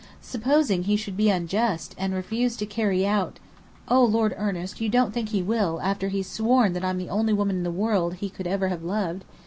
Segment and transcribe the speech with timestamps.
[0.23, 3.37] Supposing he should be unjust, and refuse to carry out"
[3.87, 7.33] "Oh, Lord Ernest, you don't think he will, after he's sworn that I'm the only
[7.33, 9.23] woman in the world he could ever have loved?